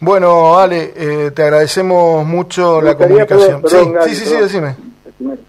Bueno, 0.00 0.58
Ale, 0.58 1.30
te 1.30 1.42
agradecemos 1.42 2.26
mucho 2.26 2.80
la 2.80 2.96
comunicación. 2.96 3.62
sí, 3.68 4.14
sí, 4.14 4.24
sí, 4.26 4.36
decime 4.36 4.74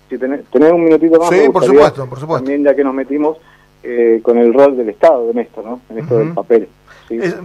si 0.10 0.18
tenés, 0.18 0.72
un 0.72 0.84
minutito 0.84 1.20
más. 1.20 1.30
Sí, 1.30 1.50
por 1.50 1.64
supuesto, 1.64 2.08
por 2.08 2.20
supuesto. 2.20 2.46
También 2.46 2.64
ya 2.64 2.76
que 2.76 2.84
nos 2.84 2.94
metimos 2.94 3.38
eh, 3.82 4.20
con 4.22 4.38
el 4.38 4.54
rol 4.54 4.78
del 4.78 4.90
Estado 4.90 5.30
en 5.32 5.40
esto, 5.40 5.62
¿no? 5.62 5.82
En 5.90 6.00
esto 6.00 6.18
del 6.18 6.34
papel. 6.34 6.68
Sí, 7.08 7.20
es, 7.20 7.36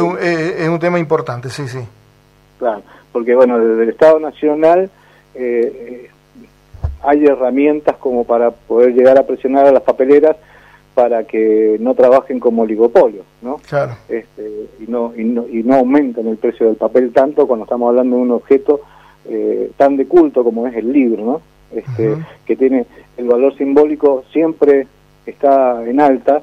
un, 0.00 0.18
es, 0.20 0.68
un, 0.68 0.78
tema 0.78 0.98
importante, 0.98 1.48
sí, 1.48 1.66
sí. 1.66 1.80
Claro, 2.58 2.82
porque 3.10 3.34
bueno, 3.34 3.58
desde 3.58 3.84
el 3.84 3.88
Estado 3.88 4.20
Nacional 4.20 4.90
eh, 5.34 6.10
hay 7.06 7.24
herramientas 7.24 7.96
como 7.96 8.24
para 8.24 8.50
poder 8.50 8.92
llegar 8.92 9.16
a 9.16 9.26
presionar 9.26 9.64
a 9.64 9.72
las 9.72 9.82
papeleras 9.82 10.36
para 10.92 11.24
que 11.24 11.76
no 11.78 11.94
trabajen 11.94 12.40
como 12.40 12.62
oligopolio, 12.62 13.22
¿no? 13.42 13.60
Claro. 13.68 13.92
Este, 14.08 14.66
y, 14.80 14.90
no, 14.90 15.12
y, 15.16 15.24
no, 15.24 15.46
y 15.46 15.62
no 15.62 15.74
aumenten 15.74 16.26
el 16.26 16.36
precio 16.36 16.66
del 16.66 16.76
papel 16.76 17.12
tanto 17.12 17.46
cuando 17.46 17.64
estamos 17.64 17.90
hablando 17.90 18.16
de 18.16 18.22
un 18.22 18.30
objeto 18.32 18.80
eh, 19.28 19.70
tan 19.76 19.96
de 19.96 20.06
culto 20.06 20.42
como 20.42 20.66
es 20.66 20.74
el 20.74 20.92
libro, 20.92 21.24
¿no? 21.24 21.40
Este, 21.70 22.16
Que 22.44 22.56
tiene 22.56 22.86
el 23.16 23.26
valor 23.26 23.56
simbólico 23.56 24.24
siempre 24.32 24.86
está 25.26 25.84
en 25.84 26.00
alta 26.00 26.42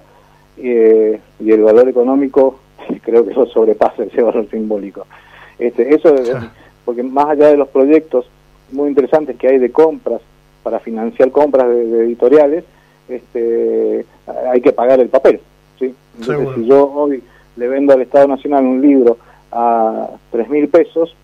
eh, 0.57 1.19
y 1.39 1.51
el 1.51 1.61
valor 1.61 1.89
económico 1.89 2.59
creo 3.01 3.25
que 3.25 3.31
eso 3.31 3.45
sobrepasa 3.47 4.03
ese 4.03 4.21
valor 4.21 4.47
simbólico. 4.49 5.07
Este, 5.59 5.93
eso, 5.93 6.15
porque 6.85 7.03
más 7.03 7.29
allá 7.29 7.47
de 7.47 7.57
los 7.57 7.67
proyectos 7.69 8.27
muy 8.71 8.89
interesantes 8.89 9.35
que 9.37 9.47
hay 9.47 9.57
de 9.57 9.71
compras 9.71 10.21
para 10.63 10.79
financiar 10.79 11.31
compras 11.31 11.67
de 11.69 12.05
editoriales, 12.05 12.63
este, 13.09 14.05
hay 14.49 14.61
que 14.61 14.71
pagar 14.71 14.99
el 14.99 15.09
papel. 15.09 15.41
¿sí? 15.77 15.93
Entonces, 16.17 16.55
si 16.55 16.65
yo 16.65 16.91
hoy 16.91 17.23
le 17.55 17.67
vendo 17.67 17.93
al 17.93 18.01
Estado 18.01 18.27
Nacional 18.27 18.65
un 18.65 18.81
libro 18.81 19.17
a 19.51 20.09
tres 20.31 20.49
mil 20.49 20.67
pesos, 20.69 21.15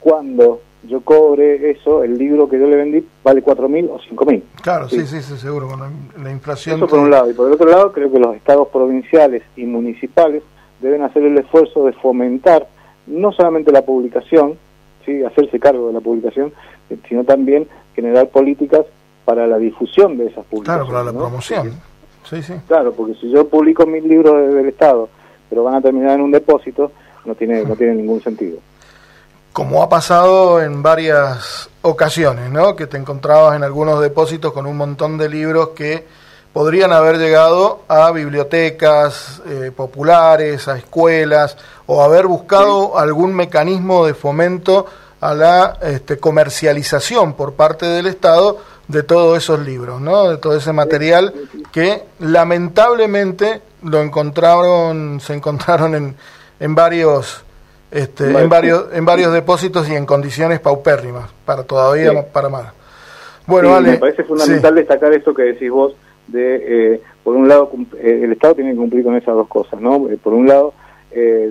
cuando 0.00 0.60
yo 0.84 1.00
cobre 1.00 1.70
eso, 1.70 2.02
el 2.02 2.18
libro 2.18 2.48
que 2.48 2.58
yo 2.58 2.66
le 2.66 2.76
vendí 2.76 3.06
vale 3.22 3.42
cuatro 3.42 3.68
mil 3.68 3.88
o 3.90 3.98
cinco 4.08 4.24
mil. 4.24 4.42
Claro, 4.62 4.88
sí, 4.88 5.06
sí, 5.06 5.22
sí, 5.22 5.36
seguro, 5.36 5.68
con 5.68 5.80
la, 6.22 6.30
inflación. 6.30 6.76
Eso 6.76 6.88
por 6.88 6.98
un 6.98 7.10
lado. 7.10 7.30
Y 7.30 7.34
por 7.34 7.46
el 7.46 7.54
otro 7.54 7.68
lado, 7.68 7.92
creo 7.92 8.10
que 8.10 8.18
los 8.18 8.34
estados 8.34 8.68
provinciales 8.68 9.42
y 9.56 9.64
municipales 9.64 10.42
deben 10.80 11.02
hacer 11.02 11.22
el 11.22 11.38
esfuerzo 11.38 11.86
de 11.86 11.92
fomentar 11.92 12.66
no 13.06 13.32
solamente 13.32 13.72
la 13.72 13.82
publicación, 13.82 14.58
¿sí? 15.04 15.22
hacerse 15.24 15.58
cargo 15.58 15.88
de 15.88 15.94
la 15.94 16.00
publicación, 16.00 16.52
sino 17.08 17.24
también 17.24 17.66
generar 17.94 18.28
políticas 18.28 18.86
para 19.24 19.46
la 19.46 19.58
difusión 19.58 20.16
de 20.18 20.26
esas 20.26 20.44
publicaciones. 20.46 20.88
Claro, 20.88 21.04
para 21.04 21.04
la 21.04 21.18
promoción. 21.18 21.80
Sí, 22.28 22.42
sí. 22.42 22.54
Claro, 22.66 22.92
porque 22.92 23.14
si 23.14 23.30
yo 23.30 23.48
publico 23.48 23.86
mis 23.86 24.04
libros 24.04 24.54
del 24.54 24.68
Estado, 24.68 25.08
pero 25.48 25.64
van 25.64 25.74
a 25.74 25.80
terminar 25.80 26.14
en 26.14 26.22
un 26.22 26.30
depósito, 26.30 26.92
no 27.24 27.34
tiene, 27.34 27.62
no 27.64 27.76
tiene 27.76 27.94
ningún 27.94 28.22
sentido. 28.22 28.58
Como 29.52 29.82
ha 29.82 29.88
pasado 29.88 30.62
en 30.62 30.82
varias 30.82 31.68
ocasiones, 31.82 32.50
¿no? 32.50 32.74
Que 32.74 32.86
te 32.86 32.96
encontrabas 32.96 33.56
en 33.56 33.64
algunos 33.64 34.00
depósitos 34.00 34.52
con 34.52 34.66
un 34.66 34.76
montón 34.76 35.18
de 35.18 35.28
libros 35.28 35.70
que 35.70 36.06
podrían 36.52 36.92
haber 36.92 37.18
llegado 37.18 37.80
a 37.88 38.10
bibliotecas 38.10 39.42
eh, 39.46 39.70
populares, 39.74 40.68
a 40.68 40.76
escuelas, 40.76 41.56
o 41.86 42.02
haber 42.02 42.26
buscado 42.26 42.98
algún 42.98 43.34
mecanismo 43.34 44.06
de 44.06 44.14
fomento 44.14 44.86
a 45.20 45.34
la 45.34 45.78
este, 45.82 46.18
comercialización 46.18 47.34
por 47.34 47.54
parte 47.54 47.86
del 47.86 48.06
Estado 48.06 48.58
de 48.88 49.02
todos 49.02 49.38
esos 49.38 49.60
libros, 49.60 50.00
¿no? 50.00 50.28
De 50.28 50.36
todo 50.36 50.56
ese 50.56 50.72
material 50.72 51.32
que 51.70 52.02
lamentablemente 52.18 53.62
lo 53.84 54.00
encontraron, 54.00 55.20
se 55.20 55.34
encontraron 55.34 55.94
en, 55.94 56.16
en 56.60 56.74
varios 56.74 57.44
este, 57.90 58.24
en 58.30 58.48
varios 58.48 58.86
en 58.92 59.04
varios 59.04 59.32
depósitos 59.32 59.88
y 59.88 59.94
en 59.94 60.06
condiciones 60.06 60.60
paupérrimas 60.60 61.30
para 61.44 61.62
todavía 61.62 62.26
para 62.32 62.48
más. 62.48 62.72
Bueno, 63.46 63.80
me 63.80 63.98
parece 63.98 64.24
fundamental 64.24 64.74
destacar 64.74 65.12
esto 65.12 65.34
que 65.34 65.42
decís 65.42 65.70
vos 65.70 65.94
de 66.32 66.94
eh, 66.94 67.00
por 67.22 67.36
un 67.36 67.48
lado 67.48 67.70
eh, 67.98 68.20
el 68.24 68.32
Estado 68.32 68.56
tiene 68.56 68.72
que 68.72 68.76
cumplir 68.78 69.04
con 69.04 69.14
esas 69.14 69.34
dos 69.34 69.48
cosas, 69.48 69.80
¿no? 69.80 70.08
Eh, 70.08 70.18
por 70.22 70.34
un 70.34 70.46
lado 70.46 70.74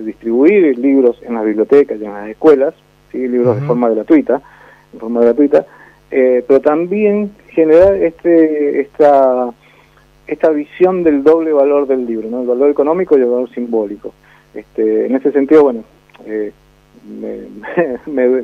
distribuir 0.03 0.75
libros 0.79 1.21
en 1.21 1.35
las 1.35 1.45
bibliotecas 1.45 2.01
y 2.01 2.05
en 2.05 2.11
las 2.11 2.29
escuelas, 2.29 2.73
sí, 3.11 3.27
libros 3.27 3.61
de 3.61 3.67
forma 3.67 3.89
gratuita, 3.89 4.41
de 4.91 4.97
forma 4.97 5.21
gratuita 5.21 5.67
eh, 6.11 6.43
pero 6.45 6.59
también 6.59 7.31
generar 7.51 7.95
este, 7.95 8.81
esta, 8.81 9.53
esta 10.27 10.49
visión 10.49 11.03
del 11.03 11.23
doble 11.23 11.53
valor 11.53 11.87
del 11.87 12.05
libro, 12.05 12.29
¿no? 12.29 12.41
el 12.41 12.47
valor 12.47 12.69
económico 12.69 13.17
y 13.17 13.21
el 13.21 13.29
valor 13.29 13.49
simbólico. 13.51 14.13
Este, 14.53 15.05
en 15.05 15.15
ese 15.15 15.31
sentido, 15.31 15.63
bueno, 15.63 15.85
eh, 16.25 16.51
me, 17.07 18.43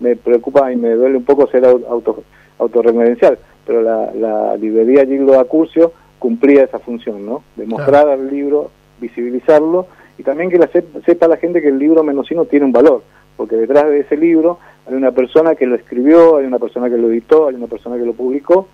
me, 0.00 0.16
preocupa 0.16 0.72
y 0.72 0.76
me 0.76 0.90
duele 0.90 1.18
un 1.18 1.24
poco 1.24 1.46
ser 1.46 1.64
auto, 1.64 2.24
autorreferencial, 2.58 3.38
pero 3.66 3.82
la, 3.82 4.12
la 4.14 4.56
librería 4.56 5.06
Gildo 5.06 5.38
Acurcio 5.38 5.92
cumplía 6.18 6.64
esa 6.64 6.78
función, 6.78 7.26
¿no? 7.26 7.42
De 7.56 7.66
mostrar 7.66 8.08
al 8.08 8.30
libro, 8.30 8.70
visibilizarlo 9.00 9.86
y 10.18 10.22
también 10.22 10.50
que 10.50 10.58
la 10.58 10.68
sepa 10.68 11.28
la 11.28 11.36
gente 11.36 11.60
que 11.60 11.68
el 11.68 11.78
libro 11.78 12.02
menosino 12.02 12.44
tiene 12.44 12.66
un 12.66 12.72
valor, 12.72 13.02
porque 13.36 13.56
detrás 13.56 13.86
de 13.86 14.00
ese 14.00 14.16
libro 14.16 14.58
hay 14.86 14.94
una 14.94 15.12
persona 15.12 15.54
que 15.54 15.66
lo 15.66 15.74
escribió, 15.74 16.36
hay 16.36 16.46
una 16.46 16.58
persona 16.58 16.88
que 16.88 16.96
lo 16.96 17.10
editó, 17.10 17.48
hay 17.48 17.54
una 17.56 17.66
persona 17.66 17.96
que 17.96 18.04
lo 18.04 18.12
publicó, 18.12 18.68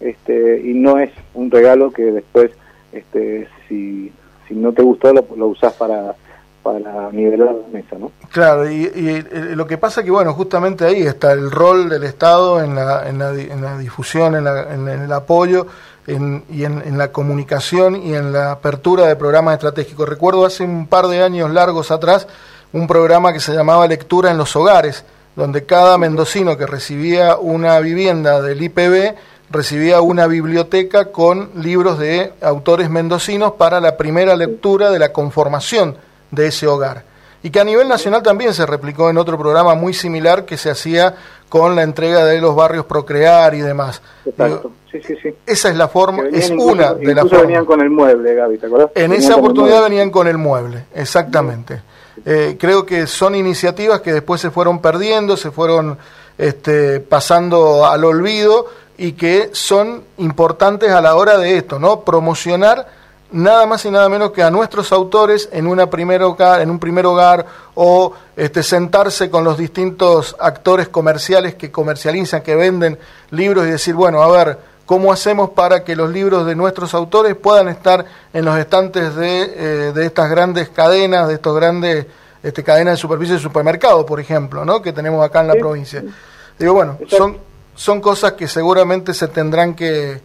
este, 0.00 0.60
y 0.64 0.74
no 0.74 0.98
es 0.98 1.10
un 1.34 1.50
regalo 1.50 1.90
que 1.90 2.04
después, 2.04 2.50
este, 2.92 3.46
si, 3.68 4.10
si 4.48 4.54
no 4.54 4.72
te 4.72 4.82
gustó, 4.82 5.12
lo, 5.12 5.24
lo 5.36 5.48
usás 5.48 5.74
para, 5.74 6.16
para 6.62 7.10
nivelar 7.10 7.54
la 7.54 7.68
mesa, 7.72 7.96
¿no? 7.98 8.12
Claro, 8.30 8.70
y, 8.70 8.84
y, 8.84 9.22
lo 9.54 9.66
que 9.66 9.78
pasa 9.78 10.02
que, 10.02 10.10
bueno, 10.10 10.34
justamente 10.34 10.84
ahí 10.84 11.02
está 11.02 11.32
el 11.32 11.50
rol 11.50 11.88
del 11.88 12.04
Estado 12.04 12.62
en 12.62 12.74
la, 12.74 13.08
en 13.08 13.18
la, 13.18 13.78
difusión, 13.78 14.34
en, 14.34 14.44
la, 14.44 14.72
en, 14.74 14.88
el 14.88 15.12
apoyo 15.12 15.66
en, 16.06 16.44
y 16.50 16.64
en, 16.64 16.98
la 16.98 17.12
comunicación 17.12 17.96
y 17.96 18.14
en 18.14 18.32
la 18.32 18.52
apertura 18.52 19.06
de 19.06 19.16
programas 19.16 19.54
estratégicos. 19.54 20.08
Recuerdo 20.08 20.44
hace 20.44 20.64
un 20.64 20.86
par 20.86 21.08
de 21.08 21.22
años 21.22 21.50
largos 21.50 21.90
atrás 21.90 22.26
un 22.72 22.86
programa 22.86 23.32
que 23.32 23.40
se 23.40 23.52
llamaba 23.52 23.88
Lectura 23.88 24.30
en 24.30 24.38
los 24.38 24.54
Hogares, 24.54 25.04
donde 25.34 25.64
cada 25.64 25.98
mendocino 25.98 26.56
que 26.56 26.66
recibía 26.66 27.36
una 27.36 27.78
vivienda 27.80 28.42
del 28.42 28.62
IPB 28.62 29.14
recibía 29.50 30.00
una 30.00 30.28
biblioteca 30.28 31.06
con 31.06 31.50
libros 31.56 31.98
de 31.98 32.32
autores 32.40 32.88
mendocinos 32.88 33.52
para 33.52 33.80
la 33.80 33.96
primera 33.96 34.36
lectura 34.36 34.90
de 34.90 35.00
la 35.00 35.12
conformación 35.12 35.96
de 36.30 36.46
ese 36.48 36.66
hogar. 36.66 37.04
Y 37.42 37.50
que 37.50 37.60
a 37.60 37.64
nivel 37.64 37.88
nacional 37.88 38.22
también 38.22 38.52
se 38.52 38.66
replicó 38.66 39.08
en 39.08 39.16
otro 39.16 39.38
programa 39.38 39.74
muy 39.74 39.94
similar 39.94 40.44
que 40.44 40.58
se 40.58 40.70
hacía 40.70 41.14
con 41.48 41.74
la 41.74 41.82
entrega 41.82 42.24
de 42.24 42.40
los 42.40 42.54
barrios 42.54 42.84
Procrear 42.84 43.54
y 43.54 43.60
demás. 43.60 44.02
Exacto. 44.26 44.72
sí, 44.90 45.00
sí, 45.02 45.14
sí. 45.22 45.34
Esa 45.46 45.70
es 45.70 45.76
la 45.76 45.88
forma, 45.88 46.24
es 46.30 46.50
una 46.50 46.92
de 46.94 47.14
las 47.14 47.24
formas. 47.24 47.42
venían 47.42 47.64
con 47.64 47.80
el 47.80 47.90
mueble, 47.90 48.34
Gaby, 48.34 48.58
¿te 48.58 48.66
acuerdas? 48.66 48.90
En 48.94 49.12
esa 49.12 49.36
oportunidad 49.36 49.82
venían 49.82 50.10
con 50.10 50.28
el 50.28 50.36
mueble, 50.36 50.84
exactamente. 50.94 51.82
Eh, 52.26 52.56
creo 52.60 52.84
que 52.84 53.06
son 53.06 53.34
iniciativas 53.34 54.02
que 54.02 54.12
después 54.12 54.40
se 54.40 54.50
fueron 54.50 54.80
perdiendo, 54.80 55.38
se 55.38 55.50
fueron 55.50 55.96
este, 56.36 57.00
pasando 57.00 57.86
al 57.86 58.04
olvido 58.04 58.66
y 58.98 59.12
que 59.12 59.48
son 59.52 60.04
importantes 60.18 60.90
a 60.90 61.00
la 61.00 61.14
hora 61.14 61.38
de 61.38 61.56
esto, 61.56 61.78
¿no? 61.78 62.00
Promocionar 62.00 62.86
nada 63.32 63.66
más 63.66 63.84
y 63.84 63.90
nada 63.90 64.08
menos 64.08 64.32
que 64.32 64.42
a 64.42 64.50
nuestros 64.50 64.92
autores 64.92 65.48
en 65.52 65.66
una 65.66 65.88
primer 65.88 66.22
hogar, 66.22 66.60
en 66.60 66.70
un 66.70 66.78
primer 66.78 67.06
hogar 67.06 67.46
o 67.74 68.12
este, 68.36 68.62
sentarse 68.62 69.30
con 69.30 69.44
los 69.44 69.58
distintos 69.58 70.36
actores 70.38 70.88
comerciales 70.88 71.54
que 71.54 71.70
comercializan, 71.70 72.42
que 72.42 72.54
venden 72.54 72.98
libros 73.30 73.66
y 73.66 73.70
decir, 73.70 73.94
bueno, 73.94 74.22
a 74.22 74.30
ver, 74.30 74.58
¿cómo 74.86 75.12
hacemos 75.12 75.50
para 75.50 75.84
que 75.84 75.94
los 75.94 76.10
libros 76.10 76.46
de 76.46 76.56
nuestros 76.56 76.94
autores 76.94 77.36
puedan 77.36 77.68
estar 77.68 78.04
en 78.32 78.44
los 78.44 78.58
estantes 78.58 79.14
de, 79.14 79.42
eh, 79.42 79.92
de 79.92 80.06
estas 80.06 80.30
grandes 80.30 80.68
cadenas, 80.68 81.28
de 81.28 81.34
estos 81.34 81.54
grandes 81.54 82.06
este, 82.42 82.64
cadenas 82.64 82.94
de 82.94 82.96
superficie 82.96 83.34
de 83.34 83.40
supermercado, 83.40 84.04
por 84.04 84.20
ejemplo, 84.20 84.64
¿no? 84.64 84.82
que 84.82 84.92
tenemos 84.92 85.24
acá 85.24 85.40
en 85.40 85.48
la 85.48 85.54
provincia? 85.54 86.02
Digo, 86.58 86.74
bueno, 86.74 86.98
son, 87.08 87.38
son 87.74 88.00
cosas 88.00 88.32
que 88.32 88.48
seguramente 88.48 89.14
se 89.14 89.28
tendrán 89.28 89.74
que, 89.74 90.20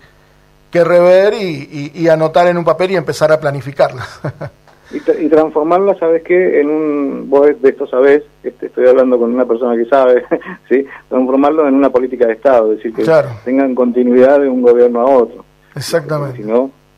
que 0.76 0.84
rever 0.84 1.34
y, 1.36 1.92
y, 1.96 2.10
anotar 2.10 2.48
en 2.48 2.58
un 2.58 2.66
papel 2.66 2.92
y 2.92 2.96
empezar 2.98 3.32
a 3.32 3.40
planificarlas. 3.40 4.20
y, 4.92 4.98
y, 4.98 5.30
transformarlas, 5.30 5.98
¿sabes 6.00 6.22
qué? 6.24 6.60
En 6.60 6.70
un, 6.70 7.30
vos 7.30 7.48
de 7.62 7.70
esto 7.70 7.88
sabés, 7.88 8.24
este, 8.44 8.66
estoy 8.66 8.86
hablando 8.86 9.18
con 9.18 9.34
una 9.34 9.46
persona 9.46 9.82
que 9.82 9.90
sabe, 9.90 10.26
¿sí? 10.70 10.86
Transformarlo 11.08 11.66
en 11.66 11.76
una 11.76 11.90
política 11.90 12.28
de 12.28 12.34
Estado, 12.34 12.74
es 12.74 12.80
decir, 12.80 12.94
que 12.94 13.10
tengan 13.46 13.74
continuidad 13.74 14.42
de 14.42 14.50
un 14.50 14.62
gobierno 14.62 15.00
a 15.00 15.06
otro. 15.06 15.46
Exactamente. 15.74 16.44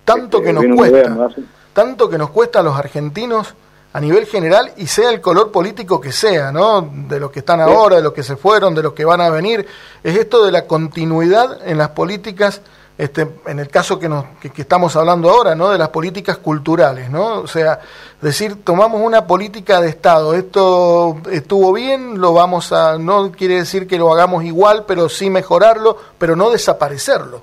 tanto 0.04 0.38
este, 0.38 0.48
que 0.48 0.54
nos 0.54 0.76
cuesta, 0.76 1.30
tanto 1.74 2.10
que 2.10 2.18
nos 2.18 2.32
cuesta 2.32 2.62
a 2.62 2.64
los 2.64 2.76
argentinos 2.76 3.54
a 3.94 4.02
nivel 4.02 4.26
general 4.26 4.72
y 4.78 4.88
sea 4.88 5.12
el 5.12 5.22
color 5.22 5.52
político 5.52 6.02
que 6.02 6.12
sea, 6.12 6.52
¿no? 6.52 6.82
De 6.82 7.20
los 7.20 7.30
que 7.30 7.40
están 7.40 7.62
ahora, 7.62 7.98
de 7.98 8.02
los 8.02 8.14
que 8.14 8.24
se 8.24 8.38
fueron, 8.38 8.74
de 8.74 8.82
los 8.82 8.94
que 8.94 9.06
van 9.06 9.22
a 9.22 9.30
venir, 9.30 9.68
es 10.04 10.18
esto 10.18 10.44
de 10.44 10.52
la 10.52 10.66
continuidad 10.66 11.60
en 11.68 11.78
las 11.78 11.90
políticas 11.90 12.64
este, 12.98 13.28
en 13.46 13.60
el 13.60 13.70
caso 13.70 14.00
que, 14.00 14.10
nos, 14.10 14.26
que, 14.42 14.52
estamos 14.62 14.96
hablando 14.96 15.30
ahora, 15.30 15.56
¿no? 15.56 15.70
De 15.70 15.78
las 15.78 15.90
políticas 15.90 16.38
culturales, 16.38 17.10
¿no? 17.10 17.40
O 17.40 17.48
sea, 17.48 17.80
decir, 18.22 18.64
tomamos 18.64 19.02
una 19.02 19.28
política 19.28 19.80
de 19.82 19.90
Estado, 19.90 20.34
esto 20.34 21.18
estuvo 21.32 21.74
bien, 21.74 22.20
lo 22.20 22.34
vamos 22.34 22.72
a, 22.74 22.98
no 22.98 23.32
quiere 23.32 23.56
decir 23.56 23.88
que 23.88 23.98
lo 23.98 24.12
hagamos 24.14 24.44
igual, 24.44 24.86
pero 24.88 25.10
sí 25.10 25.30
mejorarlo, 25.30 25.98
pero 26.18 26.36
no 26.36 26.50
desaparecerlo. 26.50 27.42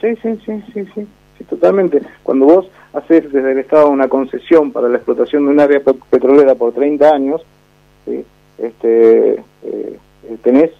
Sí, 0.00 0.14
sí, 0.22 0.38
sí, 0.44 0.62
sí, 0.72 0.84
sí, 0.94 1.08
sí 1.38 1.44
totalmente. 1.44 2.00
Cuando 2.22 2.46
vos 2.46 2.70
haces 2.92 3.32
desde 3.32 3.52
el 3.52 3.58
Estado 3.58 3.88
una 3.88 4.08
concesión 4.08 4.72
para 4.72 4.88
la 4.88 4.96
explotación 4.96 5.46
de 5.46 5.52
un 5.52 5.60
área 5.60 5.80
petrolera 6.10 6.54
por 6.54 6.72
30 6.72 7.08
años, 7.08 7.42
este, 8.58 9.34
eh, 9.62 9.98
tenés, 10.42 10.70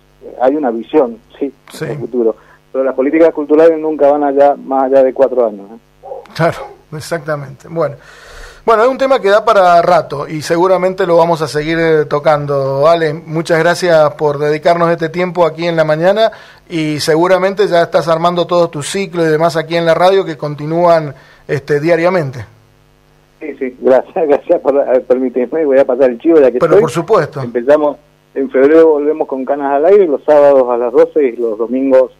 hay 0.40 0.54
una 0.54 0.70
visión, 0.70 1.18
sí, 1.38 1.52
sí. 1.72 1.84
el 1.84 1.98
futuro. 1.98 2.36
Pero 2.72 2.84
las 2.84 2.94
políticas 2.94 3.32
culturales 3.32 3.78
nunca 3.78 4.10
van 4.10 4.24
allá 4.24 4.54
más 4.56 4.84
allá 4.84 5.02
de 5.02 5.14
cuatro 5.14 5.46
años. 5.46 5.70
¿eh? 5.72 6.08
Claro, 6.34 6.58
exactamente. 6.92 7.68
Bueno. 7.68 7.96
Bueno, 8.68 8.82
es 8.82 8.90
un 8.90 8.98
tema 8.98 9.18
que 9.18 9.30
da 9.30 9.46
para 9.46 9.80
rato 9.80 10.28
y 10.28 10.42
seguramente 10.42 11.06
lo 11.06 11.16
vamos 11.16 11.40
a 11.40 11.48
seguir 11.48 11.78
eh, 11.80 12.04
tocando. 12.04 12.86
Ale, 12.86 13.14
muchas 13.14 13.58
gracias 13.60 14.12
por 14.12 14.38
dedicarnos 14.38 14.90
este 14.90 15.08
tiempo 15.08 15.46
aquí 15.46 15.66
en 15.66 15.74
la 15.74 15.84
mañana 15.84 16.30
y 16.68 17.00
seguramente 17.00 17.66
ya 17.66 17.80
estás 17.80 18.08
armando 18.08 18.46
todos 18.46 18.70
tus 18.70 18.86
ciclos 18.90 19.26
y 19.26 19.30
demás 19.30 19.56
aquí 19.56 19.74
en 19.74 19.86
la 19.86 19.94
radio 19.94 20.22
que 20.22 20.36
continúan 20.36 21.14
este, 21.46 21.80
diariamente. 21.80 22.44
Sí, 23.40 23.56
sí, 23.58 23.74
gracias, 23.80 24.14
gracias 24.28 24.60
por 24.60 24.76
eh, 24.76 25.00
permitirme, 25.00 25.64
voy 25.64 25.78
a 25.78 25.86
pasar 25.86 26.10
el 26.10 26.18
chivo 26.18 26.38
ya 26.38 26.50
que 26.50 26.58
Pero 26.58 26.78
por 26.78 26.90
supuesto. 26.90 27.40
Empezamos, 27.40 27.96
en 28.34 28.50
febrero 28.50 28.88
volvemos 28.88 29.26
con 29.26 29.46
Canas 29.46 29.76
al 29.76 29.86
Aire, 29.86 30.06
los 30.06 30.22
sábados 30.24 30.68
a 30.68 30.76
las 30.76 30.92
12 30.92 31.24
y 31.24 31.36
los 31.36 31.56
domingos 31.56 32.12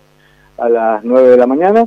a 0.58 0.68
las 0.68 1.04
9 1.04 1.30
de 1.30 1.36
la 1.36 1.46
mañana. 1.46 1.86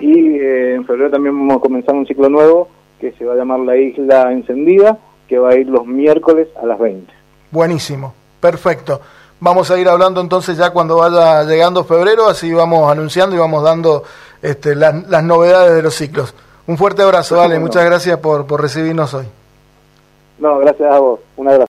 Y 0.00 0.36
eh, 0.38 0.76
en 0.76 0.84
febrero 0.86 1.10
también 1.10 1.36
vamos 1.36 1.56
a 1.56 1.60
comenzar 1.60 1.96
un 1.96 2.06
ciclo 2.06 2.28
nuevo 2.28 2.68
que 3.00 3.10
se 3.12 3.24
va 3.24 3.32
a 3.32 3.36
llamar 3.36 3.58
La 3.60 3.76
Isla 3.76 4.30
Encendida, 4.30 4.96
que 5.26 5.38
va 5.38 5.50
a 5.50 5.56
ir 5.56 5.68
los 5.68 5.84
miércoles 5.84 6.46
a 6.62 6.66
las 6.66 6.78
20. 6.78 7.12
Buenísimo, 7.50 8.14
perfecto. 8.40 9.00
Vamos 9.40 9.70
a 9.72 9.78
ir 9.78 9.88
hablando 9.88 10.20
entonces 10.20 10.56
ya 10.56 10.70
cuando 10.70 10.98
vaya 10.98 11.42
llegando 11.42 11.82
febrero, 11.82 12.28
así 12.28 12.52
vamos 12.52 12.90
anunciando 12.90 13.34
y 13.34 13.38
vamos 13.40 13.64
dando 13.64 14.04
este, 14.40 14.76
las, 14.76 15.08
las 15.08 15.24
novedades 15.24 15.74
de 15.74 15.82
los 15.82 15.94
ciclos. 15.94 16.34
Un 16.66 16.78
fuerte 16.78 17.02
abrazo, 17.02 17.36
vale. 17.36 17.58
Muchas 17.58 17.84
gracias 17.84 18.18
por, 18.18 18.46
por 18.46 18.62
recibirnos 18.62 19.12
hoy. 19.12 19.26
No, 20.38 20.58
gracias 20.58 20.92
a 20.92 20.98
vos. 20.98 21.20
Un 21.36 21.48
abrazo. 21.48 21.62